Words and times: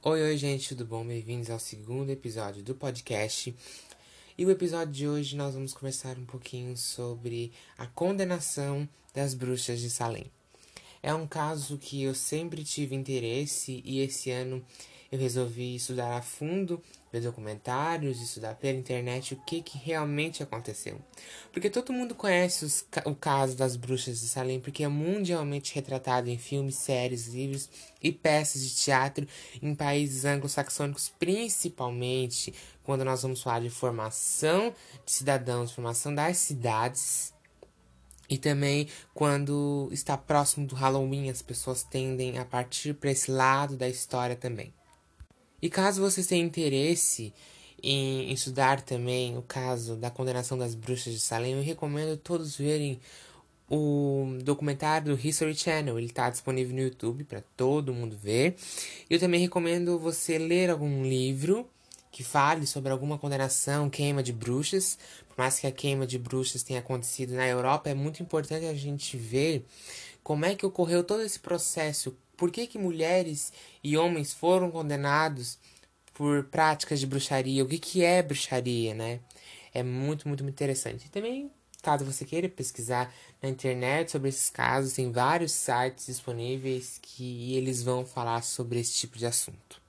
Oi, 0.00 0.22
oi, 0.22 0.36
gente, 0.36 0.68
tudo 0.68 0.86
bom? 0.86 1.04
Bem-vindos 1.04 1.50
ao 1.50 1.58
segundo 1.58 2.10
episódio 2.10 2.62
do 2.62 2.72
podcast. 2.72 3.52
E 4.38 4.46
o 4.46 4.50
episódio 4.50 4.92
de 4.94 5.08
hoje 5.08 5.34
nós 5.34 5.54
vamos 5.54 5.74
conversar 5.74 6.16
um 6.16 6.24
pouquinho 6.24 6.76
sobre 6.76 7.50
a 7.76 7.84
condenação 7.84 8.88
das 9.12 9.34
bruxas 9.34 9.80
de 9.80 9.90
Salem. 9.90 10.30
É 11.02 11.12
um 11.12 11.26
caso 11.26 11.76
que 11.76 12.00
eu 12.00 12.14
sempre 12.14 12.62
tive 12.62 12.94
interesse 12.94 13.82
e 13.84 13.98
esse 13.98 14.30
ano 14.30 14.64
eu 15.10 15.18
resolvi 15.18 15.76
estudar 15.76 16.18
a 16.18 16.22
fundo, 16.22 16.82
ver 17.10 17.22
documentários, 17.22 18.20
estudar 18.20 18.54
pela 18.56 18.78
internet 18.78 19.32
o 19.32 19.36
que, 19.38 19.62
que 19.62 19.78
realmente 19.78 20.42
aconteceu. 20.42 21.00
Porque 21.50 21.70
todo 21.70 21.94
mundo 21.94 22.14
conhece 22.14 22.64
os, 22.64 22.84
o 23.06 23.14
caso 23.14 23.56
das 23.56 23.74
bruxas 23.74 24.20
de 24.20 24.28
Salem, 24.28 24.60
porque 24.60 24.84
é 24.84 24.88
mundialmente 24.88 25.74
retratado 25.74 26.28
em 26.28 26.36
filmes, 26.36 26.76
séries, 26.76 27.26
livros 27.28 27.70
e 28.02 28.12
peças 28.12 28.62
de 28.62 28.74
teatro 28.76 29.26
em 29.62 29.74
países 29.74 30.26
anglo-saxônicos, 30.26 31.10
principalmente 31.18 32.52
quando 32.82 33.04
nós 33.04 33.22
vamos 33.22 33.42
falar 33.42 33.60
de 33.60 33.70
formação 33.70 34.74
de 35.06 35.12
cidadãos, 35.12 35.72
formação 35.72 36.14
das 36.14 36.36
cidades. 36.36 37.32
E 38.28 38.36
também 38.36 38.88
quando 39.14 39.88
está 39.90 40.18
próximo 40.18 40.66
do 40.66 40.74
Halloween, 40.74 41.30
as 41.30 41.40
pessoas 41.40 41.82
tendem 41.82 42.38
a 42.38 42.44
partir 42.44 42.92
para 42.92 43.10
esse 43.10 43.30
lado 43.30 43.74
da 43.74 43.88
história 43.88 44.36
também. 44.36 44.77
E 45.60 45.68
caso 45.68 46.00
vocês 46.00 46.26
tenham 46.26 46.46
interesse 46.46 47.32
em 47.82 48.32
estudar 48.32 48.80
também 48.80 49.36
o 49.36 49.42
caso 49.42 49.96
da 49.96 50.10
condenação 50.10 50.58
das 50.58 50.74
bruxas 50.74 51.12
de 51.12 51.20
Salem, 51.20 51.54
eu 51.54 51.62
recomendo 51.62 52.16
todos 52.16 52.56
verem 52.56 52.98
o 53.70 54.38
documentário 54.42 55.14
do 55.14 55.26
History 55.26 55.54
Channel. 55.54 55.98
Ele 55.98 56.06
está 56.06 56.30
disponível 56.30 56.74
no 56.74 56.82
YouTube 56.82 57.24
para 57.24 57.42
todo 57.56 57.94
mundo 57.94 58.16
ver. 58.16 58.56
Eu 59.08 59.18
também 59.18 59.40
recomendo 59.40 59.98
você 59.98 60.38
ler 60.38 60.70
algum 60.70 61.02
livro 61.04 61.68
que 62.10 62.24
fale 62.24 62.66
sobre 62.66 62.90
alguma 62.90 63.18
condenação, 63.18 63.90
queima 63.90 64.22
de 64.22 64.32
bruxas. 64.32 64.98
Por 65.28 65.38
mais 65.38 65.58
que 65.58 65.66
a 65.66 65.72
queima 65.72 66.06
de 66.06 66.18
bruxas 66.18 66.62
tenha 66.62 66.80
acontecido 66.80 67.34
na 67.34 67.46
Europa, 67.46 67.90
é 67.90 67.94
muito 67.94 68.22
importante 68.22 68.64
a 68.66 68.74
gente 68.74 69.16
ver 69.16 69.64
como 70.22 70.44
é 70.44 70.54
que 70.54 70.66
ocorreu 70.66 71.04
todo 71.04 71.22
esse 71.22 71.38
processo, 71.38 72.16
por 72.38 72.52
que, 72.52 72.66
que 72.66 72.78
mulheres 72.78 73.52
e 73.84 73.98
homens 73.98 74.32
foram 74.32 74.70
condenados 74.70 75.58
por 76.14 76.44
práticas 76.44 77.00
de 77.00 77.06
bruxaria, 77.06 77.62
o 77.62 77.68
que, 77.68 77.78
que 77.78 78.02
é 78.02 78.22
bruxaria, 78.22 78.94
né? 78.94 79.20
É 79.74 79.82
muito, 79.82 80.26
muito, 80.26 80.44
muito 80.44 80.54
interessante. 80.54 81.06
E 81.06 81.10
também, 81.10 81.50
caso 81.82 82.04
você 82.04 82.24
queira 82.24 82.48
pesquisar 82.48 83.12
na 83.42 83.48
internet 83.48 84.12
sobre 84.12 84.28
esses 84.28 84.48
casos, 84.48 84.94
tem 84.94 85.10
vários 85.12 85.52
sites 85.52 86.06
disponíveis 86.06 86.98
que 87.02 87.56
eles 87.56 87.82
vão 87.82 88.06
falar 88.06 88.42
sobre 88.42 88.78
esse 88.80 88.94
tipo 88.94 89.18
de 89.18 89.26
assunto. 89.26 89.87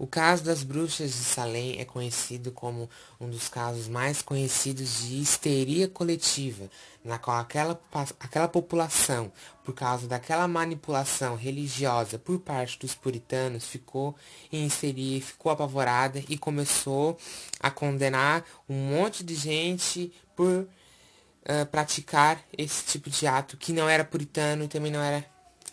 O 0.00 0.06
caso 0.06 0.42
das 0.42 0.62
bruxas 0.62 1.10
de 1.10 1.18
Salem 1.18 1.78
é 1.78 1.84
conhecido 1.84 2.50
como 2.52 2.88
um 3.20 3.28
dos 3.28 3.50
casos 3.50 3.86
mais 3.86 4.22
conhecidos 4.22 5.00
de 5.02 5.20
histeria 5.20 5.86
coletiva, 5.88 6.70
na 7.04 7.18
qual 7.18 7.36
aquela, 7.36 7.78
aquela 8.18 8.48
população, 8.48 9.30
por 9.62 9.74
causa 9.74 10.08
daquela 10.08 10.48
manipulação 10.48 11.36
religiosa 11.36 12.18
por 12.18 12.38
parte 12.38 12.78
dos 12.78 12.94
puritanos, 12.94 13.66
ficou 13.66 14.16
em 14.50 14.64
histeria, 14.64 15.20
ficou 15.20 15.52
apavorada 15.52 16.24
e 16.30 16.38
começou 16.38 17.18
a 17.60 17.70
condenar 17.70 18.42
um 18.66 18.74
monte 18.74 19.22
de 19.22 19.34
gente 19.34 20.14
por 20.34 20.60
uh, 20.60 21.66
praticar 21.70 22.42
esse 22.56 22.86
tipo 22.86 23.10
de 23.10 23.26
ato 23.26 23.58
que 23.58 23.70
não 23.70 23.86
era 23.86 24.02
puritano 24.02 24.64
e 24.64 24.68
também 24.68 24.90
não 24.90 25.02
era 25.02 25.22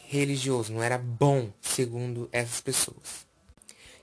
religioso, 0.03 0.73
não 0.73 0.83
era 0.83 0.97
bom, 0.97 1.49
segundo 1.61 2.27
essas 2.33 2.59
pessoas. 2.59 3.26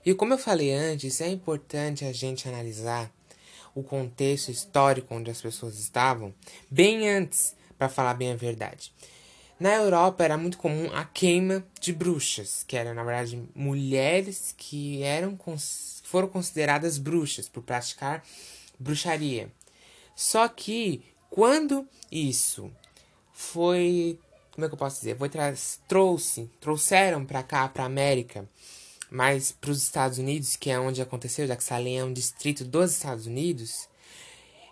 E 0.05 0.13
como 0.13 0.33
eu 0.33 0.37
falei 0.37 0.71
antes, 0.71 1.19
é 1.19 1.27
importante 1.27 2.05
a 2.05 2.13
gente 2.13 2.47
analisar 2.47 3.11
o 3.73 3.81
contexto 3.81 4.51
histórico 4.51 5.15
onde 5.15 5.31
as 5.31 5.41
pessoas 5.41 5.79
estavam 5.79 6.31
bem 6.69 7.09
antes, 7.09 7.55
para 7.75 7.89
falar 7.89 8.13
bem 8.13 8.31
a 8.31 8.35
verdade. 8.35 8.93
Na 9.59 9.73
Europa 9.73 10.23
era 10.23 10.37
muito 10.37 10.57
comum 10.57 10.89
a 10.93 11.05
queima 11.05 11.65
de 11.79 11.91
bruxas, 11.91 12.63
que 12.67 12.77
eram 12.77 12.93
na 12.93 13.03
verdade 13.03 13.41
mulheres 13.55 14.53
que 14.55 15.01
eram 15.01 15.37
foram 16.03 16.27
consideradas 16.27 16.97
bruxas 16.97 17.49
por 17.49 17.63
praticar 17.63 18.23
bruxaria. 18.79 19.51
Só 20.15 20.47
que 20.47 21.03
quando 21.29 21.87
isso 22.11 22.71
foi, 23.33 24.19
como 24.51 24.65
é 24.65 24.67
que 24.67 24.73
eu 24.75 24.79
posso 24.79 24.97
dizer, 24.97 25.17
foi 25.17 25.29
trouxe, 25.87 26.49
trouxeram 26.61 27.25
para 27.25 27.41
cá, 27.41 27.67
para 27.67 27.85
América, 27.85 28.47
mas 29.15 29.49
para 29.49 29.71
os 29.71 29.81
Estados 29.81 30.17
Unidos, 30.17 30.57
que 30.57 30.69
é 30.69 30.77
onde 30.77 31.01
aconteceu, 31.01 31.47
já 31.47 31.55
que 31.55 31.63
Salem 31.63 31.99
é 31.99 32.03
um 32.03 32.11
distrito 32.11 32.65
dos 32.65 32.91
Estados 32.91 33.25
Unidos, 33.25 33.87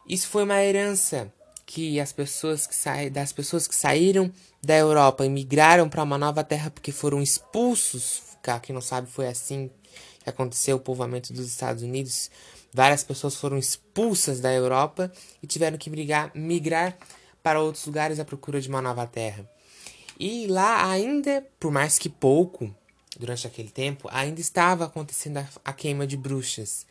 isso 0.05 0.27
foi 0.27 0.43
uma 0.43 0.61
herança 0.61 1.31
que 1.65 1.97
as 1.97 2.11
pessoas 2.11 2.67
que 2.67 2.75
saem 2.75 3.09
das 3.09 3.31
pessoas 3.31 3.69
que 3.69 3.73
saíram 3.73 4.29
da 4.61 4.75
Europa 4.75 5.25
e 5.25 5.29
migraram 5.29 5.87
para 5.87 6.03
uma 6.03 6.17
nova 6.17 6.43
terra 6.43 6.69
porque 6.69 6.91
foram 6.91 7.21
expulsos, 7.21 8.21
quem 8.61 8.73
não 8.73 8.81
sabe 8.81 9.07
foi 9.09 9.27
assim 9.27 9.71
que 10.21 10.29
aconteceu 10.29 10.75
o 10.75 10.81
povoamento 10.81 11.31
dos 11.31 11.47
Estados 11.47 11.81
Unidos. 11.81 12.29
Várias 12.73 13.01
pessoas 13.01 13.35
foram 13.35 13.57
expulsas 13.57 14.41
da 14.41 14.51
Europa 14.51 15.09
e 15.41 15.47
tiveram 15.47 15.77
que 15.77 15.89
migrar, 15.89 16.31
migrar 16.35 16.97
para 17.41 17.61
outros 17.61 17.85
lugares 17.85 18.19
à 18.19 18.25
procura 18.25 18.59
de 18.59 18.67
uma 18.67 18.81
nova 18.81 19.07
terra. 19.07 19.49
E 20.19 20.47
lá 20.47 20.91
ainda, 20.91 21.47
por 21.57 21.71
mais 21.71 21.97
que 21.97 22.09
pouco, 22.09 22.75
durante 23.19 23.47
aquele 23.47 23.69
tempo, 23.69 24.07
ainda 24.11 24.41
estava 24.41 24.85
acontecendo 24.85 25.45
a, 25.63 25.73
queima 25.73 26.05
de 26.07 26.17
bruxas 26.17 26.85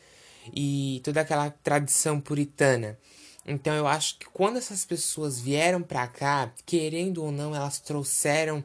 e 0.52 1.00
toda 1.04 1.20
aquela 1.20 1.50
tradição 1.50 2.20
puritana. 2.20 2.98
Então 3.46 3.74
eu 3.74 3.86
acho 3.86 4.18
que 4.18 4.26
quando 4.26 4.56
essas 4.56 4.84
pessoas 4.84 5.40
vieram 5.40 5.82
para 5.82 6.06
cá, 6.06 6.52
querendo 6.64 7.24
ou 7.24 7.32
não, 7.32 7.54
elas 7.54 7.80
trouxeram 7.80 8.62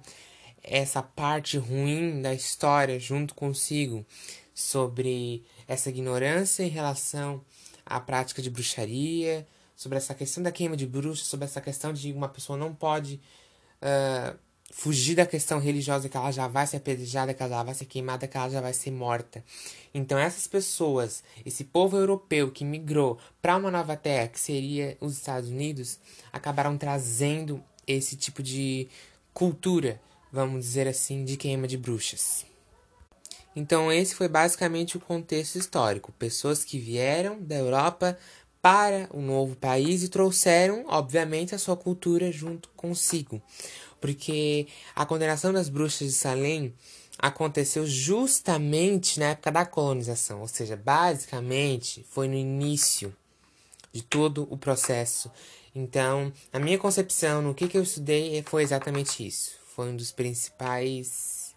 essa 0.64 1.02
parte 1.02 1.58
ruim 1.58 2.22
da 2.22 2.34
história 2.34 3.00
junto 3.00 3.34
consigo 3.34 4.06
sobre 4.54 5.44
essa 5.68 5.90
ignorância 5.90 6.64
em 6.64 6.70
relação 6.70 7.44
à 7.86 8.00
prática 8.00 8.42
de 8.42 8.50
bruxaria, 8.50 9.48
sobre 9.76 9.98
essa 9.98 10.14
questão 10.14 10.44
da 10.44 10.52
queima 10.52 10.76
de 10.76 10.86
bruxas, 10.86 11.28
sobre 11.28 11.46
essa 11.46 11.62
questão 11.62 11.94
de 11.94 12.12
uma 12.12 12.28
pessoa 12.28 12.58
não 12.58 12.74
pode 12.74 13.22
uh, 13.82 14.38
fugir 14.72 15.16
da 15.16 15.26
questão 15.26 15.60
religiosa 15.60 16.10
que 16.10 16.18
ela 16.18 16.32
já 16.32 16.48
vai 16.48 16.68
ser 16.68 16.78
apedrejada, 16.78 17.34
que 17.34 17.42
ela 17.42 17.58
já 17.58 17.64
vai 17.64 17.74
ser 17.74 17.86
queimada, 17.86 18.28
que 18.28 18.38
ela 18.38 18.50
já 18.50 18.62
vai 18.62 18.74
ser 18.74 18.92
morta. 18.92 19.44
Então 19.94 20.18
essas 20.18 20.48
pessoas, 20.48 21.24
esse 21.46 21.64
povo 21.64 21.98
europeu 21.98 22.52
que 22.52 22.66
migrou 22.66 23.18
para 23.42 23.56
uma 23.56 23.72
nova 23.72 23.96
terra, 23.96 24.28
que 24.28 24.40
seria 24.40 24.98
os 25.00 25.14
Estados 25.14 25.50
Unidos, 25.50 26.00
acabaram 26.32 26.78
trazendo 26.78 27.64
esse 27.88 28.16
tipo 28.16 28.44
de 28.44 28.88
cultura, 29.34 30.02
vamos 30.32 30.66
dizer 30.66 30.88
assim, 30.88 31.24
de 31.24 31.38
queima 31.38 31.68
de 31.68 31.78
bruxas. 31.78 32.46
Então 33.56 33.92
esse 33.92 34.14
foi 34.14 34.28
basicamente 34.28 34.98
o 34.98 35.00
contexto 35.00 35.56
histórico. 35.56 36.12
Pessoas 36.20 36.64
que 36.64 36.78
vieram 36.78 37.42
da 37.42 37.56
Europa 37.56 38.18
para 38.62 39.08
o 39.12 39.20
um 39.20 39.26
novo 39.26 39.56
país 39.56 40.04
e 40.04 40.10
trouxeram, 40.10 40.84
obviamente, 40.88 41.56
a 41.56 41.60
sua 41.60 41.78
cultura 41.78 42.32
junto 42.32 42.70
consigo 42.76 43.42
porque 44.00 44.68
a 44.96 45.06
condenação 45.06 45.52
das 45.52 45.70
bruxas 45.70 46.08
de 46.08 46.14
Salem 46.14 46.74
aconteceu 47.18 47.86
justamente 47.86 49.20
na 49.20 49.28
época 49.28 49.52
da 49.52 49.66
colonização, 49.66 50.42
ou 50.42 50.48
seja, 50.48 50.76
basicamente 50.76 52.06
foi 52.10 52.28
no 52.28 52.36
início 52.36 53.16
de 53.92 54.04
todo 54.04 54.48
o 54.52 54.58
processo. 54.58 55.32
Então, 55.74 56.32
a 56.54 56.60
minha 56.60 56.78
concepção, 56.78 57.42
no 57.42 57.54
que, 57.54 57.68
que 57.68 57.78
eu 57.78 57.84
estudei, 57.84 58.44
foi 58.44 58.64
exatamente 58.64 59.26
isso. 59.26 59.58
Foi 59.76 59.90
um 59.90 59.96
dos 59.96 60.12
principais 60.12 61.56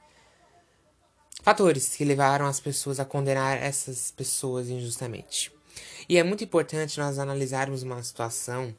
fatores 1.42 1.96
que 1.96 2.04
levaram 2.04 2.46
as 2.46 2.60
pessoas 2.60 3.00
a 3.00 3.04
condenar 3.04 3.62
essas 3.62 4.10
pessoas 4.10 4.68
injustamente. 4.68 5.52
E 6.08 6.18
é 6.18 6.22
muito 6.22 6.44
importante 6.44 6.98
nós 6.98 7.18
analisarmos 7.18 7.82
uma 7.82 8.02
situação 8.02 8.74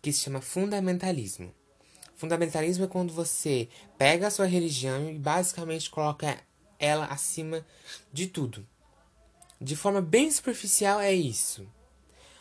que 0.00 0.12
se 0.12 0.20
chama 0.20 0.40
fundamentalismo. 0.40 1.52
Fundamentalismo 2.18 2.84
é 2.84 2.88
quando 2.88 3.12
você 3.12 3.68
pega 3.96 4.26
a 4.26 4.30
sua 4.30 4.44
religião 4.44 5.08
e 5.08 5.14
basicamente 5.14 5.88
coloca 5.88 6.36
ela 6.76 7.06
acima 7.06 7.64
de 8.12 8.26
tudo. 8.26 8.66
De 9.60 9.76
forma 9.76 10.02
bem 10.02 10.28
superficial 10.28 10.98
é 10.98 11.14
isso. 11.14 11.64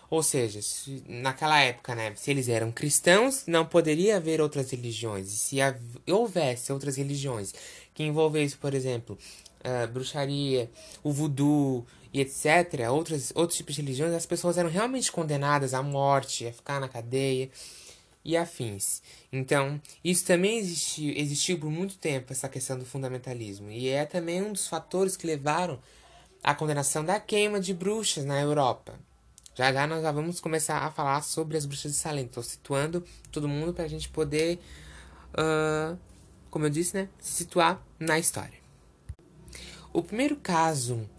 Ou 0.09 0.23
seja, 0.23 0.63
se, 0.63 1.03
naquela 1.07 1.59
época, 1.59 1.93
né, 1.93 2.11
se 2.15 2.31
eles 2.31 2.49
eram 2.49 2.71
cristãos, 2.71 3.43
não 3.45 3.67
poderia 3.67 4.17
haver 4.17 4.41
outras 4.41 4.71
religiões. 4.71 5.27
E 5.27 5.37
se 5.37 5.57
houvesse 6.11 6.73
outras 6.73 6.95
religiões 6.95 7.53
que 7.93 8.03
envolvessem, 8.03 8.57
por 8.57 8.73
exemplo, 8.73 9.15
a 9.63 9.85
bruxaria, 9.85 10.71
o 11.03 11.11
voodoo 11.11 11.85
e 12.11 12.19
etc., 12.19 12.89
outras, 12.91 13.31
outros 13.35 13.57
tipos 13.57 13.75
de 13.75 13.81
religiões, 13.81 14.13
as 14.13 14.25
pessoas 14.25 14.57
eram 14.57 14.71
realmente 14.71 15.11
condenadas 15.11 15.75
à 15.75 15.83
morte, 15.83 16.47
a 16.47 16.51
ficar 16.51 16.79
na 16.79 16.89
cadeia. 16.89 17.51
E 18.27 18.35
afins. 18.35 19.01
Então, 19.31 19.81
isso 20.03 20.25
também 20.25 20.57
existiu, 20.57 21.13
existiu 21.15 21.57
por 21.57 21.71
muito 21.71 21.97
tempo, 21.97 22.33
essa 22.33 22.49
questão 22.49 22.77
do 22.77 22.85
fundamentalismo. 22.85 23.71
E 23.71 23.87
é 23.87 24.05
também 24.05 24.43
um 24.43 24.51
dos 24.51 24.67
fatores 24.67 25.15
que 25.15 25.25
levaram 25.25 25.79
à 26.43 26.53
condenação 26.53 27.05
da 27.05 27.21
queima 27.21 27.57
de 27.57 27.73
bruxas 27.73 28.25
na 28.25 28.37
Europa. 28.39 28.99
Já 29.55 29.71
já 29.71 29.87
nós 29.87 30.03
já 30.03 30.11
vamos 30.11 30.41
começar 30.41 30.79
a 30.79 30.91
falar 30.91 31.21
sobre 31.21 31.55
as 31.55 31.65
bruxas 31.65 31.93
de 31.93 31.97
Salem. 31.97 32.25
Estou 32.25 32.43
situando 32.43 33.01
todo 33.31 33.47
mundo 33.47 33.73
para 33.73 33.85
a 33.85 33.87
gente 33.87 34.09
poder, 34.09 34.59
uh, 35.31 35.97
como 36.51 36.65
eu 36.65 36.69
disse, 36.69 36.97
né, 36.97 37.07
se 37.19 37.31
situar 37.31 37.81
na 37.97 38.19
história. 38.19 38.59
O 39.93 40.03
primeiro 40.03 40.35
caso 40.35 41.09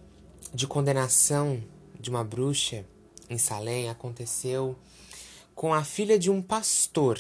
de 0.52 0.66
condenação 0.66 1.64
de 1.98 2.10
uma 2.10 2.22
bruxa 2.22 2.84
em 3.30 3.38
Salem 3.38 3.88
aconteceu 3.88 4.76
com 5.58 5.74
a 5.74 5.82
filha 5.82 6.16
de 6.16 6.30
um 6.30 6.40
pastor 6.40 7.18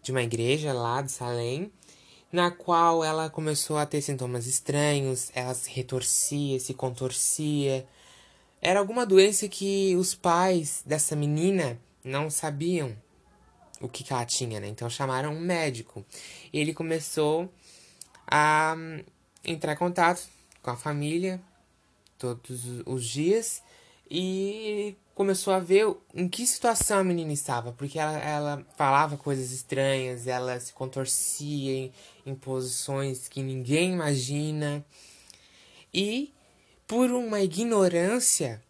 de 0.00 0.12
uma 0.12 0.22
igreja 0.22 0.72
lá 0.72 1.02
de 1.02 1.10
Salem, 1.10 1.72
na 2.30 2.52
qual 2.52 3.02
ela 3.02 3.28
começou 3.28 3.78
a 3.78 3.84
ter 3.84 4.00
sintomas 4.00 4.46
estranhos, 4.46 5.28
ela 5.34 5.52
se 5.54 5.68
retorcia, 5.68 6.60
se 6.60 6.72
contorcia. 6.72 7.84
Era 8.62 8.78
alguma 8.78 9.04
doença 9.04 9.48
que 9.48 9.96
os 9.96 10.14
pais 10.14 10.84
dessa 10.86 11.16
menina 11.16 11.80
não 12.04 12.30
sabiam 12.30 12.96
o 13.80 13.88
que, 13.88 14.04
que 14.04 14.12
ela 14.12 14.24
tinha, 14.24 14.60
né? 14.60 14.68
Então 14.68 14.88
chamaram 14.88 15.34
um 15.34 15.40
médico. 15.40 16.06
Ele 16.52 16.72
começou 16.72 17.52
a 18.24 18.76
entrar 19.44 19.72
em 19.72 19.78
contato 19.78 20.28
com 20.62 20.70
a 20.70 20.76
família 20.76 21.42
todos 22.16 22.62
os 22.86 23.04
dias 23.04 23.64
e 24.08 24.96
começou 25.14 25.52
a 25.52 25.60
ver 25.60 25.86
em 26.12 26.28
que 26.28 26.46
situação 26.46 26.98
a 26.98 27.04
menina 27.04 27.32
estava, 27.32 27.72
porque 27.72 27.98
ela, 27.98 28.18
ela 28.18 28.66
falava 28.76 29.16
coisas 29.16 29.52
estranhas, 29.52 30.26
ela 30.26 30.58
se 30.58 30.72
contorcia 30.72 31.72
em, 31.72 31.92
em 32.26 32.34
posições 32.34 33.28
que 33.28 33.42
ninguém 33.42 33.92
imagina. 33.92 34.84
E, 35.92 36.32
por 36.86 37.10
uma 37.12 37.40
ignorância, 37.40 38.60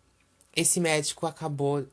esse 0.54 0.80
médico 0.80 1.26
acabou. 1.26 1.86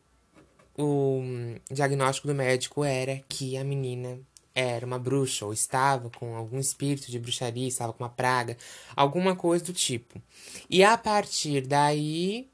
O 0.77 1.21
diagnóstico 1.69 2.27
do 2.27 2.35
médico 2.35 2.83
era 2.83 3.21
que 3.29 3.57
a 3.57 3.63
menina 3.63 4.19
era 4.53 4.85
uma 4.85 4.99
bruxa, 4.99 5.45
ou 5.45 5.53
estava 5.53 6.09
com 6.09 6.35
algum 6.35 6.59
espírito 6.59 7.09
de 7.09 7.19
bruxaria, 7.19 7.67
estava 7.67 7.93
com 7.93 8.03
uma 8.03 8.09
praga, 8.09 8.57
alguma 8.95 9.35
coisa 9.35 9.63
do 9.63 9.73
tipo. 9.73 10.21
E 10.69 10.83
a 10.83 10.97
partir 10.97 11.61
daí, 11.61 12.50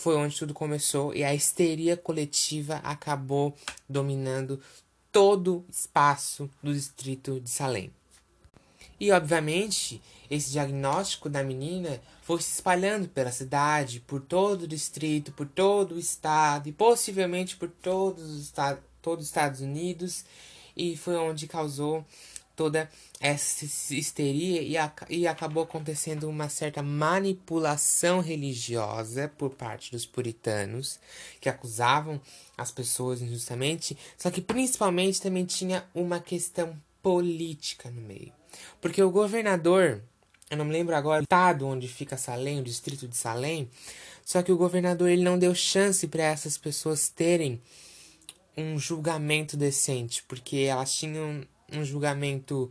foi 0.00 0.16
onde 0.16 0.34
tudo 0.34 0.54
começou 0.54 1.14
e 1.14 1.22
a 1.22 1.34
histeria 1.34 1.94
coletiva 1.94 2.76
acabou 2.76 3.54
dominando 3.86 4.58
todo 5.12 5.58
o 5.58 5.64
espaço 5.70 6.48
do 6.62 6.72
distrito 6.72 7.38
de 7.38 7.50
Salem. 7.50 7.92
E, 8.98 9.12
obviamente, 9.12 10.00
esse 10.30 10.52
diagnóstico 10.52 11.28
da 11.28 11.44
menina 11.44 12.00
foi 12.22 12.40
se 12.40 12.54
espalhando 12.54 13.08
pela 13.08 13.30
cidade, 13.30 14.00
por 14.00 14.22
todo 14.22 14.62
o 14.62 14.68
distrito, 14.68 15.32
por 15.32 15.46
todo 15.46 15.96
o 15.96 15.98
estado 15.98 16.70
e 16.70 16.72
possivelmente 16.72 17.56
por 17.56 17.68
todos 17.68 18.24
os, 18.24 18.52
todos 19.02 19.24
os 19.24 19.28
Estados 19.28 19.60
Unidos, 19.60 20.24
e 20.74 20.96
foi 20.96 21.16
onde 21.16 21.46
causou 21.46 22.06
toda 22.60 22.90
essa 23.18 23.64
histeria 23.94 24.60
e, 24.60 24.76
a, 24.76 24.92
e 25.08 25.26
acabou 25.26 25.62
acontecendo 25.62 26.28
uma 26.28 26.50
certa 26.50 26.82
manipulação 26.82 28.20
religiosa 28.20 29.32
por 29.38 29.48
parte 29.54 29.90
dos 29.90 30.04
puritanos, 30.04 31.00
que 31.40 31.48
acusavam 31.48 32.20
as 32.58 32.70
pessoas 32.70 33.22
injustamente, 33.22 33.96
só 34.18 34.30
que 34.30 34.42
principalmente 34.42 35.22
também 35.22 35.46
tinha 35.46 35.86
uma 35.94 36.20
questão 36.20 36.78
política 37.02 37.90
no 37.90 38.02
meio. 38.02 38.30
Porque 38.78 39.02
o 39.02 39.10
governador, 39.10 40.02
eu 40.50 40.58
não 40.58 40.66
me 40.66 40.72
lembro 40.72 40.94
agora 40.94 41.22
o 41.22 41.24
estado 41.24 41.66
onde 41.66 41.88
fica 41.88 42.18
Salem, 42.18 42.60
o 42.60 42.62
distrito 42.62 43.08
de 43.08 43.16
Salem, 43.16 43.70
só 44.22 44.42
que 44.42 44.52
o 44.52 44.58
governador 44.58 45.08
ele 45.08 45.24
não 45.24 45.38
deu 45.38 45.54
chance 45.54 46.06
para 46.06 46.24
essas 46.24 46.58
pessoas 46.58 47.08
terem 47.08 47.58
um 48.54 48.78
julgamento 48.78 49.56
decente, 49.56 50.22
porque 50.24 50.58
elas 50.58 50.92
tinham 50.92 51.42
um 51.74 51.84
julgamento 51.84 52.70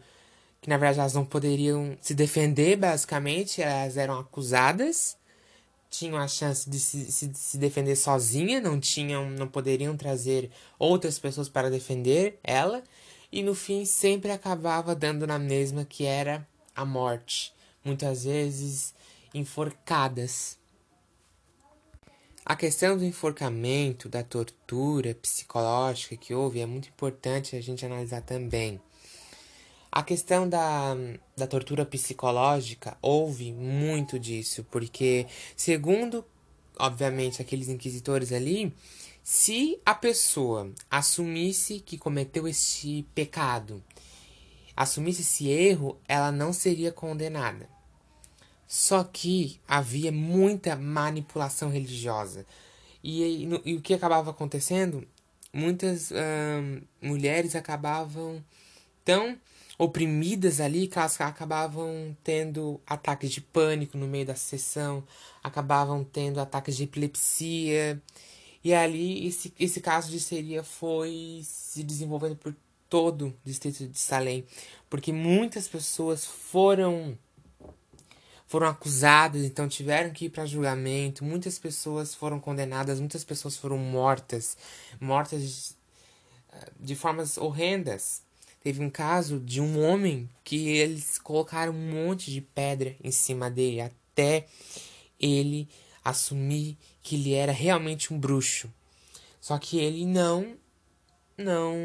que 0.62 0.70
na 0.70 0.78
verdade 0.78 1.00
elas 1.00 1.14
não 1.14 1.26
poderiam 1.26 1.98
se 2.02 2.14
defender, 2.14 2.76
basicamente, 2.76 3.62
elas 3.62 3.98
eram 3.98 4.20
acusadas, 4.20 5.18
tinham 5.90 6.18
a 6.18 6.28
chance 6.28 6.70
de 6.70 6.80
se, 6.80 7.12
se, 7.12 7.32
se 7.34 7.58
defender 7.58 7.96
sozinha, 7.96 8.60
não 8.60 8.80
tinham, 8.80 9.30
não 9.30 9.48
poderiam 9.48 9.96
trazer 9.96 10.52
outras 10.78 11.18
pessoas 11.18 11.50
para 11.50 11.70
defender 11.70 12.40
ela, 12.44 12.84
e 13.32 13.42
no 13.42 13.56
fim 13.56 13.86
sempre 13.86 14.32
acabava 14.32 14.96
dando 14.96 15.26
na 15.26 15.40
mesma 15.40 15.86
que 15.86 16.06
era 16.06 16.48
a 16.76 16.86
morte, 16.86 17.54
muitas 17.84 18.24
vezes 18.24 18.94
enforcadas. 19.34 20.58
A 22.46 22.56
questão 22.56 22.98
do 22.98 23.06
enforcamento, 23.06 24.10
da 24.10 24.24
tortura 24.24 25.14
psicológica 25.14 26.18
que 26.18 26.34
houve 26.34 26.60
é 26.60 26.66
muito 26.66 26.90
importante 26.90 27.56
a 27.56 27.62
gente 27.62 27.86
analisar 27.86 28.22
também. 28.22 28.82
A 29.92 30.04
questão 30.04 30.48
da, 30.48 30.96
da 31.36 31.48
tortura 31.48 31.84
psicológica 31.84 32.96
houve 33.02 33.52
muito 33.52 34.20
disso, 34.20 34.64
porque, 34.70 35.26
segundo, 35.56 36.24
obviamente, 36.78 37.42
aqueles 37.42 37.70
inquisitores 37.70 38.32
ali, 38.32 38.72
se 39.24 39.80
a 39.86 39.96
pessoa 39.96 40.72
assumisse 40.92 41.80
que 41.80 41.98
cometeu 41.98 42.48
este 42.48 43.04
pecado, 43.16 43.84
assumisse 44.76 45.22
esse 45.22 45.50
erro, 45.50 46.00
ela 46.08 46.32
não 46.32 46.54
seria 46.54 46.92
condenada. 46.92 47.68
Só 48.68 49.04
que 49.04 49.60
havia 49.68 50.12
muita 50.12 50.76
manipulação 50.76 51.70
religiosa. 51.72 52.46
E, 53.04 53.24
e, 53.24 53.62
e 53.66 53.76
o 53.76 53.82
que 53.82 53.96
acabava 53.96 54.30
acontecendo? 54.30 55.08
Muitas 55.52 56.12
mulheres 57.02 57.56
acabavam 57.56 58.44
tão 59.10 59.36
oprimidas 59.76 60.62
ali, 60.62 60.88
que 60.88 61.00
elas 61.00 61.20
acabavam 61.20 62.16
tendo 62.24 62.80
ataques 62.86 63.32
de 63.32 63.42
pânico 63.42 63.98
no 63.98 64.06
meio 64.06 64.28
da 64.28 64.36
sessão, 64.36 65.04
acabavam 65.44 66.04
tendo 66.04 66.40
ataques 66.40 66.78
de 66.78 66.84
epilepsia. 66.84 68.00
E 68.64 68.72
ali 68.72 69.26
esse, 69.26 69.52
esse 69.60 69.82
caso 69.82 70.12
de 70.12 70.18
histeria 70.18 70.64
foi 70.64 71.42
se 71.44 71.82
desenvolvendo 71.82 72.36
por 72.36 72.56
todo 72.88 73.28
o 73.28 73.36
distrito 73.44 73.88
de 73.88 73.98
Salem, 73.98 74.46
porque 74.90 75.12
muitas 75.12 75.68
pessoas 75.68 76.24
foram 76.24 77.18
foram 78.46 78.68
acusadas, 78.68 79.44
então 79.44 79.68
tiveram 79.68 80.12
que 80.12 80.26
ir 80.26 80.30
para 80.30 80.46
julgamento, 80.46 81.24
muitas 81.24 81.58
pessoas 81.60 82.16
foram 82.16 82.40
condenadas, 82.40 83.00
muitas 83.00 83.24
pessoas 83.24 83.56
foram 83.56 83.78
mortas, 83.78 84.58
mortas 85.00 85.42
de, 85.42 85.76
de 86.80 86.96
formas 86.96 87.38
horrendas. 87.38 88.24
Teve 88.62 88.84
um 88.84 88.90
caso 88.90 89.40
de 89.40 89.62
um 89.62 89.82
homem 89.82 90.30
que 90.44 90.68
eles 90.68 91.18
colocaram 91.18 91.74
um 91.74 91.92
monte 91.92 92.30
de 92.30 92.42
pedra 92.42 92.96
em 93.04 93.12
cima 93.12 93.50
dele 93.50 93.82
até 93.82 94.46
ele 95.20 95.70
assumir 96.04 96.78
que 97.02 97.16
ele 97.16 97.34
era 97.34 97.52
realmente 97.52 98.14
um 98.14 98.20
bruxo. 98.20 98.72
Só 99.40 99.58
que 99.58 99.80
ele 99.80 100.06
não 100.06 100.58
não 101.38 101.76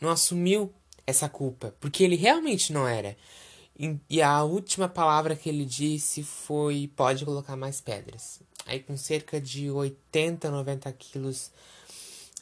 não 0.00 0.10
assumiu 0.10 0.72
essa 1.06 1.28
culpa, 1.28 1.74
porque 1.80 2.02
ele 2.02 2.16
realmente 2.16 2.72
não 2.72 2.86
era. 2.86 3.16
E 4.10 4.20
a 4.20 4.42
última 4.42 4.88
palavra 4.88 5.36
que 5.36 5.48
ele 5.48 5.64
disse 5.64 6.24
foi: 6.24 6.90
pode 6.96 7.24
colocar 7.24 7.56
mais 7.56 7.80
pedras. 7.80 8.40
Aí, 8.66 8.80
com 8.80 8.96
cerca 8.96 9.40
de 9.40 9.70
80, 9.70 10.50
90 10.50 10.92
quilos 10.92 11.50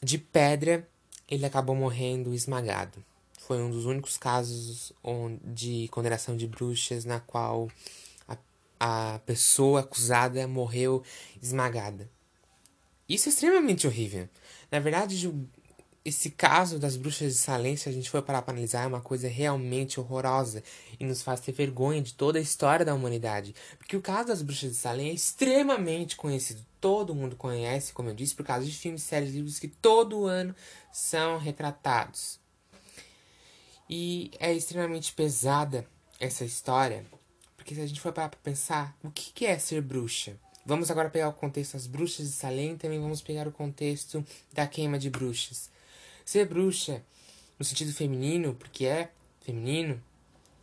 de 0.03 0.19
pedra, 0.19 0.89
ele 1.29 1.45
acabou 1.45 1.75
morrendo 1.75 2.35
esmagado. 2.35 3.05
Foi 3.39 3.63
um 3.63 3.71
dos 3.71 3.85
únicos 3.87 4.17
casos 4.17 4.93
de 5.45 5.89
condenação 5.89 6.37
de 6.37 6.47
bruxas 6.47 7.05
na 7.05 7.21
qual 7.21 7.71
a, 8.29 8.37
a 9.15 9.19
pessoa 9.21 9.81
acusada 9.81 10.47
morreu 10.49 11.03
esmagada. 11.41 12.11
Isso 13.09 13.29
é 13.29 13.33
extremamente 13.33 13.87
horrível. 13.87 14.29
Na 14.71 14.81
verdade, 14.81 15.33
esse 16.07 16.31
caso 16.31 16.79
das 16.79 16.97
bruxas 16.97 17.33
de 17.33 17.39
Salem, 17.39 17.77
se 17.77 17.89
a 17.89 17.93
gente 17.93 18.09
for 18.09 18.23
parar 18.23 18.41
para 18.41 18.53
analisar, 18.53 18.85
é 18.85 18.87
uma 18.87 19.01
coisa 19.01 19.27
realmente 19.27 19.99
horrorosa 19.99 20.63
e 21.01 21.05
nos 21.05 21.21
faz 21.21 21.41
ter 21.41 21.51
vergonha 21.51 22.01
de 22.01 22.15
toda 22.15 22.39
a 22.39 22.43
história 22.43 22.87
da 22.87 22.95
humanidade. 22.95 23.57
Porque 23.77 23.97
o 23.97 24.01
caso 24.01 24.29
das 24.29 24.41
bruxas 24.41 24.71
de 24.71 24.77
Salem 24.77 25.11
é 25.11 25.13
extremamente 25.13 26.15
conhecido. 26.15 26.65
Todo 26.81 27.13
mundo 27.13 27.35
conhece, 27.35 27.93
como 27.93 28.09
eu 28.09 28.15
disse, 28.15 28.37
por 28.37 28.47
causa 28.47 28.65
de 28.65 28.73
filmes, 28.73 29.03
séries, 29.03 29.35
livros 29.35 29.59
que 29.59 29.67
todo 29.67 30.27
ano 30.27 30.55
são 30.93 31.39
retratados. 31.39 32.39
E 33.91 34.31
é 34.39 34.55
extremamente 34.55 35.13
pesada 35.13 35.85
essa 36.21 36.45
história, 36.45 37.05
porque 37.57 37.75
se 37.75 37.81
a 37.81 37.87
gente 37.87 38.01
for 38.01 38.13
parar 38.13 38.29
para 38.29 38.39
pensar, 38.39 38.97
o 39.03 39.11
que 39.11 39.45
é 39.45 39.59
ser 39.59 39.83
bruxa? 39.83 40.39
Vamos 40.65 40.89
agora 40.89 41.11
pegar 41.11 41.29
o 41.29 41.33
contexto 41.33 41.73
das 41.73 41.89
bruxas 41.89 42.27
de 42.29 42.33
Salem, 42.33 42.77
também 42.77 43.01
vamos 43.01 43.21
pegar 43.21 43.49
o 43.49 43.53
contexto 43.53 44.25
da 44.53 44.69
queima 44.69 45.01
de 45.01 45.11
bruxas. 45.11 45.75
Ser 46.27 46.45
bruxa, 46.45 47.05
no 47.57 47.65
sentido 47.65 47.93
feminino, 47.93 48.53
porque 48.53 48.85
é 48.85 49.13
feminino, 49.43 50.03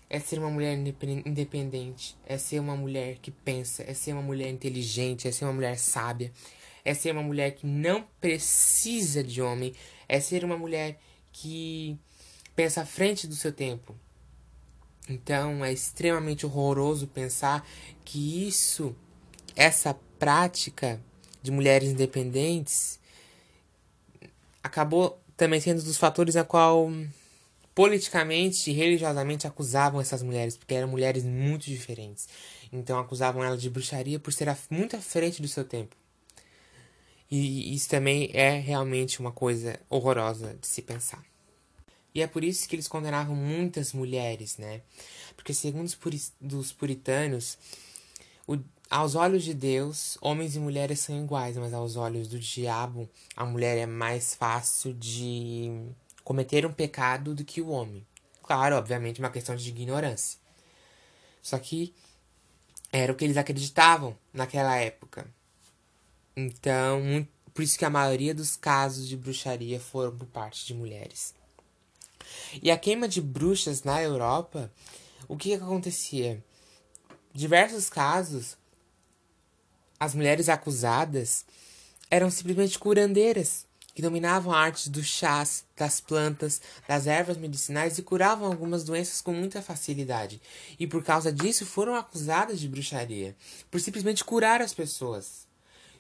é 0.10 0.20
ser 0.20 0.38
uma 0.38 0.50
mulher 0.50 0.78
independente, 0.78 2.18
é 2.26 2.38
ser 2.38 2.60
uma 2.60 2.76
mulher 2.76 3.18
que 3.20 3.32
pensa, 3.32 3.82
é 3.82 3.94
ser 3.94 4.12
uma 4.12 4.22
mulher 4.22 4.50
inteligente, 4.50 5.26
é 5.26 5.32
ser 5.32 5.46
uma 5.46 5.54
mulher 5.54 5.80
sábia, 5.80 6.34
é 6.84 6.94
ser 6.94 7.14
uma 7.14 7.24
mulher 7.24 7.52
que 7.52 7.66
não 7.66 8.06
precisa 8.20 9.24
de 9.24 9.42
homem, 9.42 9.74
é 10.06 10.20
ser 10.20 10.44
uma 10.44 10.58
mulher 10.58 11.00
que 11.32 11.98
pensa 12.54 12.82
à 12.82 12.86
frente 12.86 13.26
do 13.26 13.34
seu 13.34 13.54
tempo. 13.54 13.96
Então 15.08 15.64
é 15.64 15.72
extremamente 15.72 16.46
horroroso 16.46 17.08
pensar 17.08 17.66
que 18.04 18.46
isso, 18.46 18.94
essa 19.56 19.94
prática 20.20 21.02
de 21.42 21.52
mulheres 21.52 21.90
independentes, 21.90 23.00
acabou 24.62 25.23
também 25.44 25.60
sendo 25.60 25.82
um 25.82 25.84
dos 25.84 25.98
fatores 25.98 26.38
a 26.38 26.46
qual 26.46 26.90
politicamente 27.76 28.72
e 28.72 28.74
religiosamente 28.74 29.46
acusavam 29.46 30.00
essas 30.00 30.24
mulheres, 30.24 30.56
porque 30.56 30.74
eram 30.74 30.88
mulheres 30.88 31.26
muito 31.26 31.66
diferentes. 31.66 32.30
Então 32.72 32.98
acusavam 32.98 33.44
elas 33.44 33.62
de 33.62 33.70
bruxaria 33.70 34.20
por 34.20 34.32
ser 34.32 34.48
muito 34.70 34.96
à 34.96 35.02
frente 35.02 35.42
do 35.42 35.48
seu 35.50 35.66
tempo. 35.66 35.98
E 37.30 37.76
isso 37.76 37.90
também 37.90 38.30
é 38.34 38.58
realmente 38.58 39.20
uma 39.20 39.34
coisa 39.34 39.78
horrorosa 39.90 40.56
de 40.62 40.66
se 40.66 40.82
pensar. 40.82 41.22
E 42.16 42.22
é 42.22 42.28
por 42.28 42.42
isso 42.42 42.70
que 42.70 42.76
eles 42.76 42.88
condenavam 42.88 43.36
muitas 43.36 43.92
mulheres, 43.92 44.58
né? 44.58 44.80
Porque 45.36 45.54
segundo 45.54 45.94
os 46.54 46.72
puritanos, 46.72 47.58
o, 48.48 48.58
aos 48.90 49.16
olhos 49.16 49.44
de 49.44 49.54
Deus, 49.54 50.18
homens 50.22 50.56
e 50.56 50.60
mulheres 50.60 51.00
são 51.00 51.24
iguais, 51.24 51.58
mas 51.58 51.74
aos 51.74 51.96
olhos 51.96 52.28
do 52.28 52.40
diabo, 52.40 53.10
a 53.36 53.46
mulher 53.46 53.78
é 53.78 53.86
mais 53.86 54.36
fácil 54.36 54.94
de 54.94 55.72
cometer 56.24 56.66
um 56.66 56.74
pecado 56.74 57.34
do 57.34 57.44
que 57.44 57.62
o 57.62 57.70
homem. 57.70 58.06
Claro, 58.44 58.76
obviamente, 58.76 59.20
uma 59.20 59.30
questão 59.30 59.56
de 59.56 59.70
ignorância. 59.70 60.38
Só 61.42 61.58
que 61.58 61.94
era 62.92 63.12
o 63.12 63.16
que 63.16 63.26
eles 63.26 63.38
acreditavam 63.38 64.16
naquela 64.32 64.76
época. 64.78 65.26
Então, 66.36 67.28
por 67.54 67.64
isso 67.64 67.78
que 67.78 67.86
a 67.86 67.90
maioria 67.90 68.34
dos 68.34 68.56
casos 68.56 69.08
de 69.08 69.18
bruxaria 69.18 69.80
foram 69.80 70.16
por 70.16 70.28
parte 70.28 70.66
de 70.66 70.74
mulheres. 70.74 71.34
E 72.62 72.70
a 72.70 72.78
queima 72.78 73.08
de 73.08 73.22
bruxas 73.22 73.84
na 73.84 74.02
Europa, 74.02 74.72
o 75.28 75.36
que, 75.36 75.50
que 75.50 75.64
acontecia? 75.64 76.44
Diversos 77.34 77.90
casos, 77.90 78.58
as 80.04 80.14
mulheres 80.14 80.50
acusadas 80.50 81.46
eram 82.12 82.30
simplesmente 82.30 82.78
curandeiras 82.78 83.66
que 83.96 84.02
dominavam 84.02 84.52
a 84.52 84.60
arte 84.60 84.90
dos 84.90 85.06
chás, 85.06 85.64
das 85.78 86.02
plantas, 86.02 86.62
das 86.88 87.08
ervas 87.08 87.38
medicinais 87.38 87.98
e 87.98 88.02
curavam 88.02 88.48
algumas 88.48 88.84
doenças 88.84 89.22
com 89.22 89.32
muita 89.32 89.62
facilidade. 89.62 90.42
E 90.78 90.86
por 90.86 91.04
causa 91.04 91.32
disso 91.32 91.66
foram 91.66 91.96
acusadas 91.96 92.60
de 92.60 92.68
bruxaria, 92.68 93.34
por 93.72 93.80
simplesmente 93.80 94.26
curar 94.26 94.62
as 94.62 94.74
pessoas. 94.74 95.48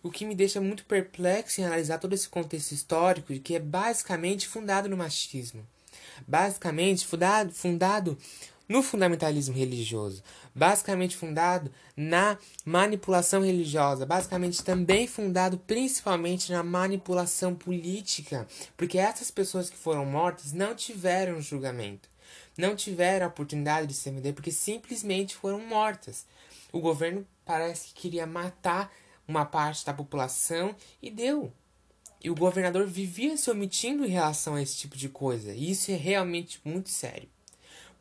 O 0.01 0.11
que 0.11 0.25
me 0.25 0.35
deixa 0.35 0.59
muito 0.59 0.83
perplexo 0.83 1.61
em 1.61 1.65
analisar 1.65 1.97
todo 1.97 2.13
esse 2.13 2.27
contexto 2.27 2.73
histórico, 2.73 3.33
que 3.39 3.55
é 3.55 3.59
basicamente 3.59 4.49
fundado 4.49 4.89
no 4.89 4.97
machismo. 4.97 5.65
Basicamente 6.27 7.07
fundado, 7.07 7.53
fundado 7.53 8.17
no 8.73 8.81
fundamentalismo 8.81 9.55
religioso, 9.55 10.23
basicamente 10.55 11.15
fundado 11.15 11.71
na 11.95 12.39
manipulação 12.65 13.43
religiosa, 13.43 14.03
basicamente 14.03 14.63
também 14.63 15.05
fundado 15.05 15.59
principalmente 15.59 16.51
na 16.51 16.63
manipulação 16.63 17.53
política, 17.53 18.47
porque 18.75 18.97
essas 18.97 19.29
pessoas 19.29 19.69
que 19.69 19.77
foram 19.77 20.07
mortas 20.07 20.53
não 20.53 20.73
tiveram 20.73 21.39
julgamento, 21.39 22.09
não 22.57 22.75
tiveram 22.75 23.27
a 23.27 23.29
oportunidade 23.29 23.85
de 23.85 23.93
se 23.93 24.09
defender, 24.09 24.33
porque 24.33 24.51
simplesmente 24.51 25.35
foram 25.35 25.59
mortas. 25.59 26.25
O 26.71 26.79
governo 26.79 27.27
parece 27.45 27.89
que 27.89 28.01
queria 28.01 28.25
matar 28.25 28.91
uma 29.27 29.45
parte 29.45 29.85
da 29.85 29.93
população 29.93 30.75
e 30.99 31.11
deu. 31.11 31.53
E 32.23 32.31
o 32.31 32.35
governador 32.35 32.87
vivia 32.87 33.37
se 33.37 33.51
omitindo 33.51 34.03
em 34.03 34.09
relação 34.09 34.55
a 34.55 34.61
esse 34.63 34.77
tipo 34.77 34.97
de 34.97 35.09
coisa. 35.09 35.53
E 35.53 35.69
isso 35.69 35.91
é 35.91 35.95
realmente 35.95 36.59
muito 36.65 36.89
sério. 36.89 37.29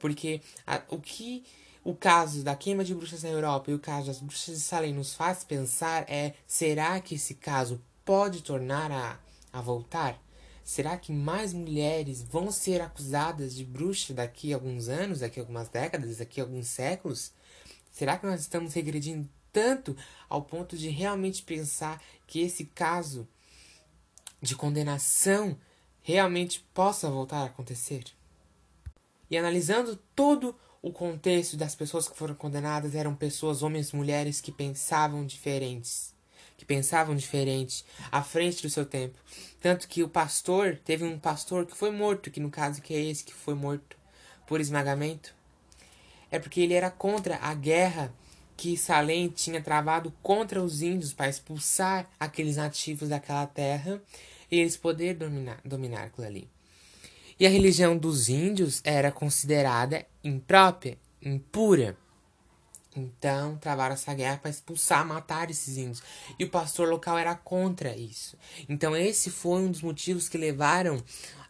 Porque 0.02 0.42
a, 0.66 0.82
o 0.88 1.00
que 1.00 1.44
o 1.84 1.94
caso 1.94 2.42
da 2.42 2.56
queima 2.56 2.84
de 2.84 2.94
bruxas 2.94 3.22
na 3.22 3.30
Europa 3.30 3.70
e 3.70 3.74
o 3.74 3.78
caso 3.78 4.08
das 4.08 4.20
bruxas 4.20 4.56
de 4.56 4.60
Salem 4.60 4.92
nos 4.92 5.14
faz 5.14 5.44
pensar 5.44 6.04
é: 6.08 6.34
será 6.46 7.00
que 7.00 7.14
esse 7.14 7.36
caso 7.36 7.80
pode 8.04 8.42
tornar 8.42 8.90
a, 8.90 9.18
a 9.52 9.62
voltar? 9.62 10.20
Será 10.64 10.96
que 10.96 11.12
mais 11.12 11.52
mulheres 11.52 12.20
vão 12.22 12.50
ser 12.50 12.80
acusadas 12.80 13.54
de 13.54 13.64
bruxa 13.64 14.12
daqui 14.12 14.52
a 14.52 14.56
alguns 14.56 14.88
anos, 14.88 15.20
daqui 15.20 15.38
a 15.38 15.42
algumas 15.42 15.68
décadas, 15.68 16.18
daqui 16.18 16.40
a 16.40 16.44
alguns 16.44 16.66
séculos? 16.66 17.32
Será 17.92 18.18
que 18.18 18.26
nós 18.26 18.40
estamos 18.40 18.74
regredindo 18.74 19.28
tanto 19.52 19.96
ao 20.28 20.42
ponto 20.42 20.76
de 20.76 20.88
realmente 20.88 21.42
pensar 21.42 22.02
que 22.26 22.40
esse 22.40 22.64
caso 22.64 23.28
de 24.40 24.56
condenação 24.56 25.56
realmente 26.00 26.60
possa 26.74 27.08
voltar 27.10 27.42
a 27.42 27.46
acontecer? 27.46 28.04
E 29.32 29.38
analisando 29.38 29.98
todo 30.14 30.54
o 30.82 30.92
contexto 30.92 31.56
das 31.56 31.74
pessoas 31.74 32.06
que 32.06 32.14
foram 32.14 32.34
condenadas, 32.34 32.94
eram 32.94 33.14
pessoas, 33.14 33.62
homens 33.62 33.88
e 33.88 33.96
mulheres, 33.96 34.42
que 34.42 34.52
pensavam 34.52 35.24
diferentes. 35.24 36.14
Que 36.58 36.66
pensavam 36.66 37.16
diferente, 37.16 37.82
à 38.10 38.22
frente 38.22 38.60
do 38.60 38.68
seu 38.68 38.84
tempo. 38.84 39.18
Tanto 39.58 39.88
que 39.88 40.02
o 40.02 40.08
pastor, 40.08 40.78
teve 40.84 41.04
um 41.04 41.18
pastor 41.18 41.64
que 41.64 41.74
foi 41.74 41.90
morto, 41.90 42.30
que 42.30 42.40
no 42.40 42.50
caso 42.50 42.82
que 42.82 42.92
é 42.92 43.00
esse 43.00 43.24
que 43.24 43.32
foi 43.32 43.54
morto 43.54 43.96
por 44.46 44.60
esmagamento. 44.60 45.34
É 46.30 46.38
porque 46.38 46.60
ele 46.60 46.74
era 46.74 46.90
contra 46.90 47.38
a 47.38 47.54
guerra 47.54 48.12
que 48.54 48.76
Salem 48.76 49.30
tinha 49.30 49.62
travado 49.62 50.12
contra 50.22 50.62
os 50.62 50.82
índios 50.82 51.14
para 51.14 51.30
expulsar 51.30 52.06
aqueles 52.20 52.56
nativos 52.56 53.08
daquela 53.08 53.46
terra 53.46 53.98
e 54.50 54.60
eles 54.60 54.76
poderem 54.76 55.14
dominar, 55.14 55.58
dominar 55.64 56.02
aquilo 56.04 56.26
ali. 56.26 56.50
E 57.38 57.46
a 57.46 57.50
religião 57.50 57.96
dos 57.96 58.28
índios 58.28 58.80
era 58.84 59.10
considerada 59.10 60.06
imprópria, 60.22 60.98
impura. 61.20 61.96
Então, 62.94 63.56
travaram 63.56 63.94
essa 63.94 64.12
guerra 64.12 64.36
para 64.36 64.50
expulsar, 64.50 65.06
matar 65.06 65.50
esses 65.50 65.78
índios. 65.78 66.02
E 66.38 66.44
o 66.44 66.50
pastor 66.50 66.88
local 66.88 67.16
era 67.16 67.34
contra 67.34 67.96
isso. 67.96 68.36
Então, 68.68 68.94
esse 68.94 69.30
foi 69.30 69.62
um 69.62 69.70
dos 69.70 69.80
motivos 69.80 70.28
que 70.28 70.36
levaram 70.36 71.02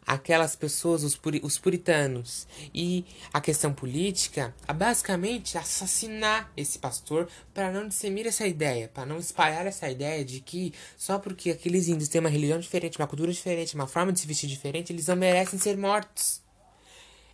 aquelas 0.06 0.56
pessoas, 0.56 1.04
os, 1.04 1.16
puri 1.16 1.40
os 1.42 1.58
puritanos, 1.58 2.46
e 2.74 3.04
a 3.32 3.40
questão 3.40 3.72
política, 3.72 4.54
a 4.66 4.72
basicamente 4.72 5.56
assassinar 5.56 6.52
esse 6.56 6.78
pastor 6.78 7.28
para 7.54 7.70
não 7.70 7.88
disseminar 7.88 8.28
essa 8.28 8.46
ideia, 8.46 8.88
para 8.88 9.06
não 9.06 9.18
espalhar 9.18 9.66
essa 9.66 9.88
ideia 9.88 10.24
de 10.24 10.40
que 10.40 10.72
só 10.96 11.18
porque 11.18 11.50
aqueles 11.50 11.88
índios 11.88 12.08
têm 12.08 12.20
uma 12.20 12.28
religião 12.28 12.58
diferente, 12.58 12.98
uma 12.98 13.06
cultura 13.06 13.32
diferente, 13.32 13.74
uma 13.74 13.86
forma 13.86 14.12
de 14.12 14.20
se 14.20 14.26
vestir 14.26 14.48
diferente, 14.48 14.92
eles 14.92 15.06
não 15.06 15.16
merecem 15.16 15.58
ser 15.58 15.76
mortos. 15.76 16.42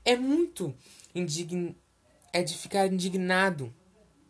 É 0.04 0.16
muito 0.16 0.74
indign... 1.14 1.74
é 2.32 2.42
de 2.42 2.56
ficar 2.56 2.86
indignado 2.86 3.74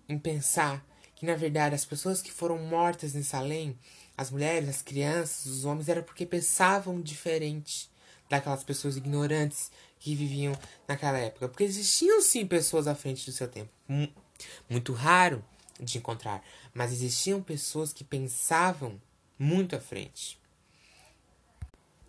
em 0.09 0.19
pensar 0.19 0.87
que 1.15 1.27
na 1.27 1.35
verdade 1.35 1.75
as 1.75 1.85
pessoas 1.85 2.23
que 2.23 2.31
foram 2.31 2.59
mortas 2.59 3.15
em 3.17 3.23
Salem, 3.23 3.77
as 4.17 4.31
mulheres, 4.31 4.69
as 4.69 4.83
crianças, 4.83 5.47
os 5.47 5.65
homens, 5.65 5.89
era 5.89 6.03
porque 6.03 6.25
pensavam 6.25 7.01
diferente 7.01 7.91
daquelas 8.29 8.63
pessoas 8.63 8.97
ignorantes 8.97 9.71
que 9.99 10.15
viviam 10.15 10.57
naquela 10.87 11.19
época. 11.19 11.49
Porque 11.49 11.65
existiam 11.65 12.21
sim 12.21 12.47
pessoas 12.47 12.87
à 12.87 12.95
frente 12.95 13.25
do 13.27 13.33
seu 13.33 13.49
tempo. 13.49 13.71
Muito 14.69 14.93
raro 14.93 15.45
de 15.81 15.99
encontrar. 15.99 16.45
Mas 16.75 16.93
existiam 16.93 17.43
pessoas 17.43 17.93
que 17.93 18.05
pensavam 18.05 19.01
muito 19.39 19.77
à 19.77 19.81
frente. 19.81 20.39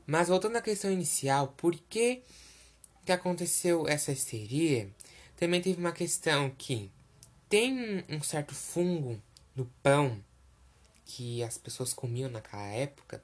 Mas 0.06 0.28
voltando 0.28 0.56
à 0.56 0.62
questão 0.62 0.92
inicial, 0.92 1.50
por 1.56 1.76
que, 1.76 2.24
que 3.06 3.12
aconteceu 3.12 3.88
essa 3.88 4.12
histeria? 4.12 4.90
Também 5.38 5.62
teve 5.62 5.80
uma 5.80 5.92
questão 5.92 6.50
que 6.50 6.92
tem 7.48 8.04
um 8.10 8.22
certo 8.22 8.54
fungo 8.54 9.22
no 9.56 9.66
pão 9.84 10.24
que 11.06 11.44
as 11.44 11.58
pessoas 11.58 11.94
comiam 11.94 12.30
naquela 12.30 12.68
época 12.68 13.24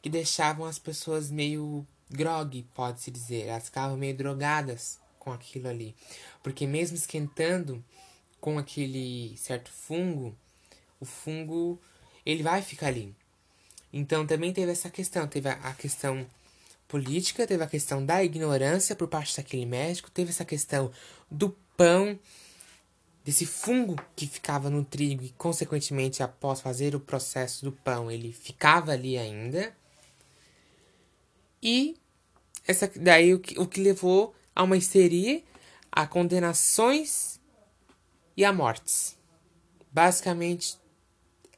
que 0.00 0.08
deixavam 0.08 0.66
as 0.66 0.78
pessoas 0.78 1.30
meio 1.30 1.86
grog, 2.10 2.66
pode-se 2.74 3.10
dizer. 3.10 3.46
Elas 3.46 3.64
ficavam 3.64 3.96
meio 3.96 4.16
drogadas 4.16 4.98
com 5.18 5.32
aquilo 5.32 5.68
ali. 5.68 5.94
Porque 6.42 6.66
mesmo 6.66 6.96
esquentando 6.96 7.82
com 8.40 8.58
aquele 8.58 9.36
certo 9.36 9.70
fungo, 9.70 10.36
o 10.98 11.04
fungo 11.04 11.80
ele 12.24 12.42
vai 12.42 12.62
ficar 12.62 12.88
ali. 12.88 13.14
Então 13.92 14.26
também 14.26 14.52
teve 14.52 14.72
essa 14.72 14.88
questão, 14.90 15.26
teve 15.26 15.48
a, 15.48 15.72
questão 15.74 16.26
política, 16.88 17.46
teve 17.46 17.62
a 17.62 17.66
questão 17.66 18.04
da 18.04 18.22
ignorância 18.24 18.96
por 18.96 19.08
parte 19.08 19.36
daquele 19.36 19.66
médico, 19.66 20.10
teve 20.10 20.30
essa 20.30 20.44
questão 20.44 20.90
do 21.30 21.50
pão 21.76 22.18
desse 23.24 23.44
fungo 23.44 23.96
que 24.16 24.26
ficava 24.26 24.70
no 24.70 24.84
trigo 24.84 25.22
e, 25.24 25.30
consequentemente, 25.30 26.22
após 26.22 26.60
fazer 26.60 26.94
o 26.94 27.00
processo 27.00 27.64
do 27.64 27.72
pão, 27.72 28.10
ele 28.10 28.32
ficava 28.32 28.92
ali 28.92 29.18
ainda. 29.18 29.74
E 31.62 31.99
essa, 32.70 32.90
daí 32.96 33.34
o 33.34 33.40
que, 33.40 33.58
o 33.58 33.66
que 33.66 33.80
levou 33.80 34.34
a 34.54 34.62
uma 34.62 34.76
histeria, 34.76 35.42
a 35.90 36.06
condenações 36.06 37.40
e 38.36 38.44
a 38.44 38.52
mortes. 38.52 39.18
Basicamente, 39.92 40.78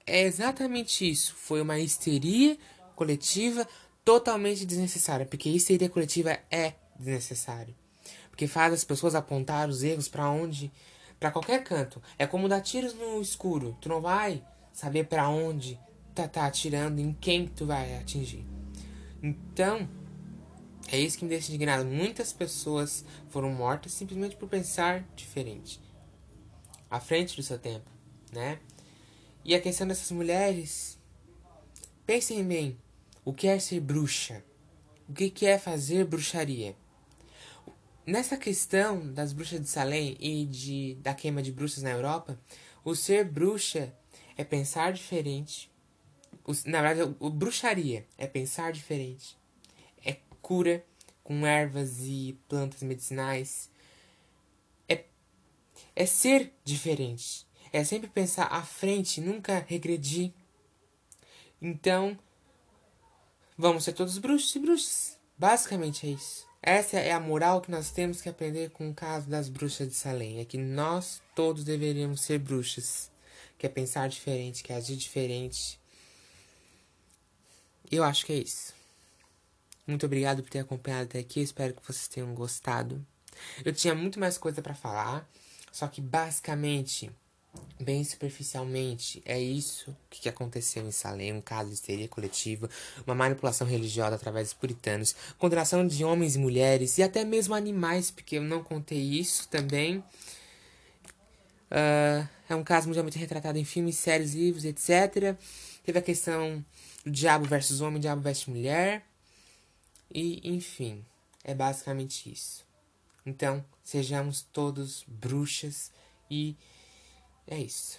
é 0.07 0.23
exatamente 0.23 1.09
isso. 1.09 1.35
Foi 1.35 1.61
uma 1.61 1.79
histeria 1.79 2.57
coletiva 2.97 3.69
totalmente 4.05 4.65
desnecessária, 4.65 5.27
porque 5.27 5.51
histeria 5.51 5.89
coletiva 5.89 6.39
é 6.51 6.75
desnecessário. 6.99 7.75
Porque 8.31 8.47
faz 8.47 8.73
as 8.73 8.85
pessoas 8.85 9.15
apontar 9.15 9.69
os 9.69 9.83
erros 9.83 10.09
para 10.09 10.31
onde, 10.31 10.73
para 11.21 11.31
qualquer 11.31 11.63
canto. 11.63 12.03
É 12.19 12.27
como 12.27 12.49
dar 12.49 12.63
tiros 12.63 12.95
no 12.95 13.21
escuro. 13.21 13.77
Tu 13.81 13.89
não 13.89 14.01
vai 14.01 14.43
saber 14.73 15.05
para 15.05 15.29
onde 15.29 15.79
tá, 16.15 16.27
tá 16.27 16.47
atirando, 16.47 17.01
em 17.01 17.13
quem 17.13 17.47
tu 17.47 17.67
vai 17.67 17.99
atingir. 17.99 18.47
Então, 19.23 19.87
é 20.93 20.99
isso 20.99 21.17
que 21.17 21.25
me 21.25 21.31
deixa 21.31 21.51
indignado. 21.51 21.87
Muitas 21.87 22.35
pessoas 22.35 23.03
foram 23.31 23.51
mortas 23.51 23.93
simplesmente 23.93 24.37
por 24.37 24.47
pensar 24.47 25.03
diferente. 25.17 25.81
À 26.91 27.01
frente 27.01 27.35
do 27.35 27.43
seu 27.43 27.59
tempo, 27.59 27.91
né? 28.31 28.61
E 29.43 29.55
a 29.55 29.61
questão 29.61 29.89
dessas 29.89 30.11
mulheres. 30.11 30.99
Pensem 32.05 32.45
bem. 32.45 32.77
O 33.25 33.33
que 33.33 33.49
é 33.49 33.59
ser 33.59 33.81
bruxa? 33.81 34.45
O 35.09 35.15
que 35.15 35.47
é 35.47 35.59
fazer 35.59 36.05
bruxaria? 36.05 36.77
Nessa 38.05 38.37
questão 38.37 39.13
das 39.13 39.33
bruxas 39.33 39.61
de 39.61 39.69
Salem 39.69 40.17
e 40.21 40.45
de, 40.45 40.97
da 40.97 41.15
queima 41.15 41.43
de 41.43 41.53
bruxas 41.53 41.83
na 41.83 41.91
Europa, 41.91 42.39
o 42.85 42.95
ser 42.95 43.25
bruxa 43.25 43.95
é 44.37 44.45
pensar 44.45 44.93
diferente. 44.93 45.71
O, 46.45 46.53
na 46.67 46.83
verdade, 46.83 47.17
o, 47.19 47.29
o 47.29 47.31
bruxaria 47.31 48.07
é 48.19 48.27
pensar 48.27 48.73
diferente. 48.73 49.41
Cura 50.43 50.85
com 51.25 51.47
ervas 51.47 52.01
e 52.01 52.39
plantas 52.49 52.83
medicinais. 52.83 53.71
É, 54.89 55.05
é 55.97 56.05
ser 56.05 56.53
diferente. 56.65 57.47
É 57.73 57.83
sempre 57.85 58.11
pensar 58.11 58.47
à 58.47 58.63
frente, 58.63 59.21
nunca 59.21 59.65
regredir. 59.67 60.33
Então, 61.61 62.19
vamos 63.57 63.85
ser 63.85 63.93
todos 63.93 64.19
bruxos 64.19 64.55
e 64.55 64.59
bruxas. 64.59 65.19
Basicamente 65.39 66.07
é 66.07 66.11
isso. 66.11 66.47
Essa 66.61 66.99
é 66.99 67.13
a 67.13 67.19
moral 67.19 67.61
que 67.61 67.71
nós 67.71 67.91
temos 67.91 68.21
que 68.21 68.29
aprender 68.29 68.71
com 68.71 68.91
o 68.91 68.95
caso 68.95 69.29
das 69.29 69.49
bruxas 69.49 69.89
de 69.89 69.95
Salem. 69.95 70.39
É 70.39 70.45
que 70.45 70.59
nós 70.59 71.23
todos 71.35 71.65
deveríamos 71.65 72.21
ser 72.21 72.39
bruxas. 72.39 73.11
Que 73.59 73.67
é 73.67 73.69
pensar 73.69 74.09
diferente, 74.09 74.63
que 74.63 74.73
é 74.73 74.77
agir 74.77 74.97
diferente. 74.97 75.81
Eu 77.91 78.05
acho 78.05 78.27
que 78.27 78.33
é 78.33 78.37
isso. 78.37 78.75
Muito 79.87 80.07
obrigado 80.07 80.43
por 80.43 80.51
ter 80.51 80.61
acompanhado 80.61 81.05
até 81.05 81.19
aqui. 81.19 81.41
Espero 81.41 81.75
que 81.75 81.87
vocês 81.87 82.09
tenham 82.09 82.35
gostado. 82.35 83.05
Eu 83.65 83.73
tinha 83.73 83.95
muito 83.95 84.21
mais 84.21 84.39
coisa 84.39 84.63
para 84.63 84.75
falar, 84.75 85.29
só 85.71 85.89
que 85.89 86.01
basicamente 86.01 87.11
Bem 87.79 88.05
superficialmente, 88.05 89.21
é 89.27 89.39
isso 89.41 89.95
que 90.09 90.29
aconteceu 90.29 90.87
em 90.87 90.93
Salem, 90.93 91.33
um 91.33 91.41
caso 91.41 91.69
de 91.69 91.75
histeria 91.75 92.07
coletiva, 92.07 92.71
uma 93.05 93.15
manipulação 93.15 93.67
religiosa 93.67 94.15
através 94.15 94.49
dos 94.49 94.55
puritanos, 94.55 95.17
condenação 95.37 95.85
de 95.87 96.05
homens 96.05 96.37
e 96.37 96.39
mulheres 96.39 96.97
e 96.99 97.03
até 97.03 97.25
mesmo 97.25 97.55
animais, 97.55 98.11
porque 98.11 98.39
eu 98.39 98.43
não 98.43 98.63
contei 98.63 99.01
isso 99.01 99.49
também. 99.49 99.99
Uh, 101.71 102.29
é 102.49 102.55
um 102.55 102.63
caso 102.63 102.87
mundialmente 102.87 103.19
retratado 103.19 103.59
em 103.59 103.65
filmes, 103.65 103.97
séries, 103.97 104.33
livros, 104.33 104.65
etc. 104.65 105.37
Teve 105.85 105.99
a 105.99 106.03
questão 106.03 106.65
do 107.05 107.11
diabo 107.11 107.47
versus 107.47 107.81
homem, 107.81 108.01
diabo 108.01 108.23
versus 108.23 108.47
mulher. 108.47 109.05
E, 110.15 110.41
enfim, 110.45 111.05
é 111.43 111.55
basicamente 111.55 112.31
isso. 112.31 112.65
Então, 113.25 113.65
sejamos 113.83 114.43
todos 114.53 115.05
bruxas 115.07 115.91
e 116.31 116.57
é 117.47 117.59
isso. 117.59 117.99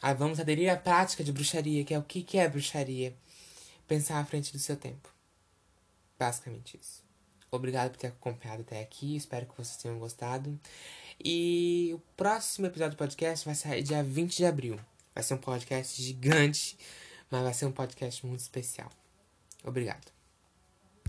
Ah, 0.00 0.12
vamos 0.12 0.40
aderir 0.40 0.72
à 0.72 0.76
prática 0.76 1.24
de 1.24 1.32
bruxaria, 1.32 1.84
que 1.84 1.94
é 1.94 1.98
o 1.98 2.02
que, 2.02 2.22
que 2.22 2.38
é 2.38 2.48
bruxaria. 2.48 3.14
Pensar 3.86 4.18
à 4.18 4.24
frente 4.24 4.52
do 4.52 4.58
seu 4.58 4.76
tempo. 4.76 5.08
Basicamente 6.18 6.78
isso. 6.80 7.04
Obrigado 7.50 7.90
por 7.90 7.98
ter 7.98 8.08
acompanhado 8.08 8.62
até 8.62 8.80
aqui. 8.80 9.16
Espero 9.16 9.46
que 9.46 9.56
vocês 9.56 9.76
tenham 9.76 9.98
gostado. 9.98 10.58
E 11.22 11.92
o 11.94 11.98
próximo 12.16 12.66
episódio 12.66 12.96
do 12.96 12.98
podcast 12.98 13.44
vai 13.44 13.54
sair 13.54 13.82
dia 13.82 14.02
20 14.02 14.36
de 14.36 14.44
abril. 14.44 14.78
Vai 15.14 15.22
ser 15.22 15.34
um 15.34 15.38
podcast 15.38 16.02
gigante, 16.02 16.76
mas 17.30 17.42
vai 17.42 17.54
ser 17.54 17.66
um 17.66 17.72
podcast 17.72 18.26
muito 18.26 18.40
especial. 18.40 18.90
Obrigado. 19.64 20.15